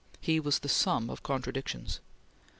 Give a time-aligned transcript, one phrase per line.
[0.19, 1.99] He was the sum of contradictions.